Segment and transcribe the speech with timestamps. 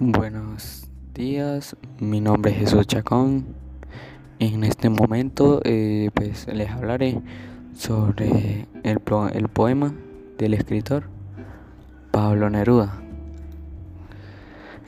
[0.00, 3.46] Buenos días, mi nombre es Jesús Chacón.
[4.40, 7.22] En este momento eh, pues les hablaré
[7.76, 9.94] sobre el, poema
[10.36, 11.04] del escritor
[12.10, 13.00] Pablo Neruda.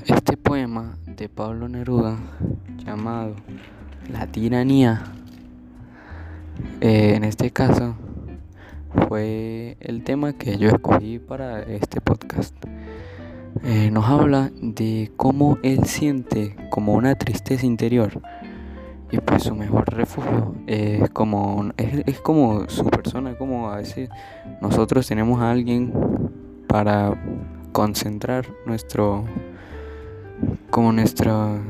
[0.07, 2.19] Este poema de Pablo Neruda
[2.85, 3.37] llamado
[4.11, 5.05] La tiranía,
[6.81, 7.95] eh, en este caso
[9.07, 12.57] fue el tema que yo escogí para este podcast.
[13.69, 18.23] Eh, nos habla de cómo él siente como una tristeza interior.
[19.11, 24.09] Y pues su mejor refugio es como es, como su persona como a veces
[24.63, 25.93] nosotros tenemos a alguien
[26.69, 27.21] para
[27.73, 29.25] concentrar nuestro
[30.71, 31.61] como nuestra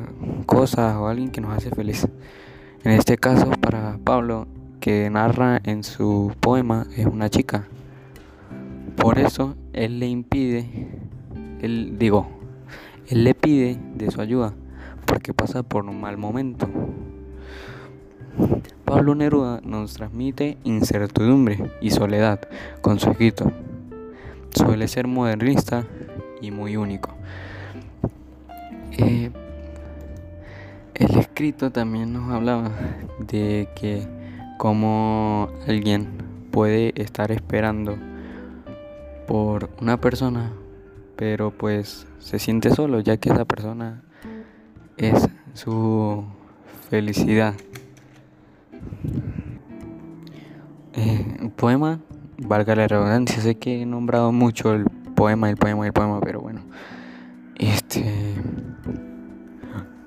[0.45, 2.06] cosa o alguien que nos hace feliz.
[2.84, 4.46] En este caso para Pablo
[4.80, 7.66] que narra en su poema es una chica.
[8.96, 11.05] Por eso él le impide
[11.66, 12.27] él digo,
[13.09, 14.54] él le pide de su ayuda
[15.04, 16.68] porque pasa por un mal momento.
[18.85, 22.40] Pablo Neruda nos transmite incertidumbre y soledad
[22.80, 23.52] con su escrito.
[24.51, 25.85] Suele ser modernista
[26.40, 27.10] y muy único.
[28.93, 29.30] Eh,
[30.95, 32.71] el escrito también nos hablaba
[33.18, 34.07] de que
[34.59, 36.09] como alguien
[36.51, 37.96] puede estar esperando
[39.27, 40.52] por una persona
[41.16, 44.02] pero pues se siente solo ya que esa persona
[44.96, 46.24] es su
[46.90, 47.54] felicidad.
[50.94, 52.00] Eh, poema,
[52.38, 56.40] valga la redundancia, sé que he nombrado mucho el poema, el poema, el poema, pero
[56.40, 56.62] bueno,
[57.56, 58.34] este,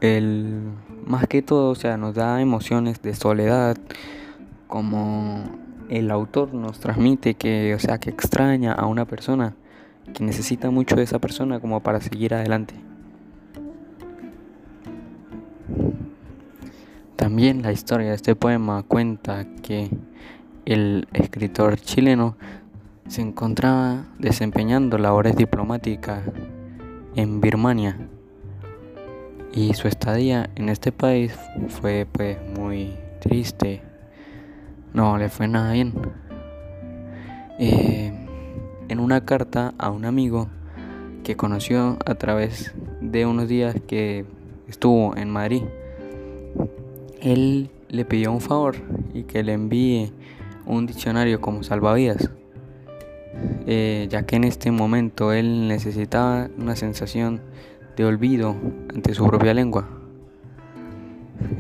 [0.02, 0.62] el
[1.06, 3.78] más que todo, o sea, nos da emociones de soledad,
[4.68, 5.44] como
[5.90, 9.56] el autor nos transmite que, o sea, que extraña a una persona
[10.14, 12.76] que necesita mucho de esa persona como para seguir adelante.
[17.16, 19.90] También la historia de este poema cuenta que
[20.66, 22.38] el escritor chileno
[23.08, 26.24] se encontraba desempeñando labores diplomáticas
[27.16, 27.98] en Birmania
[29.52, 31.38] y su estadía en este país
[31.68, 33.82] fue pues muy triste,
[34.94, 35.94] no le fue nada bien.
[37.58, 38.09] Eh,
[38.90, 40.48] en una carta a un amigo
[41.24, 44.26] que conoció a través de unos días que
[44.68, 45.64] estuvo en Madrid.
[47.22, 48.76] Él le pidió un favor
[49.14, 50.12] y que le envíe
[50.66, 52.30] un diccionario como salvavidas,
[53.68, 57.42] eh, ya que en este momento él necesitaba una sensación
[57.96, 58.56] de olvido
[58.94, 59.88] ante su propia lengua.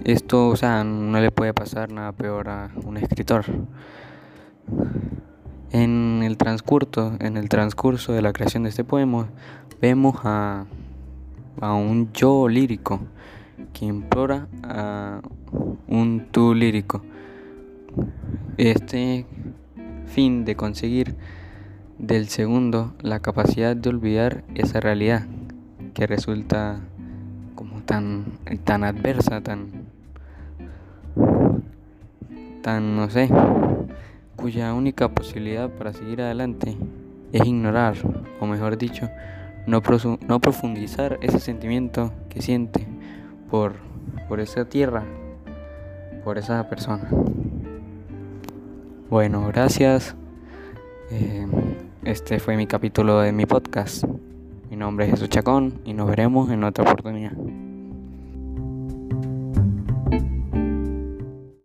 [0.04, 3.46] Esto, o sea, no le puede pasar nada peor a un escritor.
[5.72, 9.28] En el transcurso, en el transcurso de la creación de este poema,
[9.82, 10.66] vemos a,
[11.62, 13.02] a un yo lírico
[13.74, 15.22] que implora a
[15.88, 17.04] un tú lírico.
[18.58, 19.26] Este
[20.08, 21.16] fin de conseguir
[22.00, 25.28] del segundo la capacidad de olvidar esa realidad
[25.94, 26.80] que resulta
[27.56, 28.26] como tan
[28.64, 29.68] tan adversa, tan
[32.62, 33.30] tan no sé,
[34.40, 36.78] cuya única posibilidad para seguir adelante
[37.34, 37.96] es ignorar,
[38.40, 39.10] o mejor dicho,
[39.68, 39.82] no,
[40.28, 42.88] no profundizar ese sentimiento que siente
[43.52, 43.74] por,
[44.28, 45.04] por esa tierra,
[46.24, 47.10] por esa persona.
[49.10, 50.16] Bueno, gracias.
[51.12, 51.46] Eh,
[52.04, 54.06] este fue mi capítulo de mi podcast.
[54.70, 57.34] Mi nombre es Jesús Chacón y nos veremos en otra oportunidad.